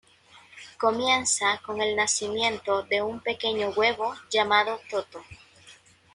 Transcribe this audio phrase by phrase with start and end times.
[0.79, 5.21] Comienza con el nacimiento de un pequeño huevo llamado Toto.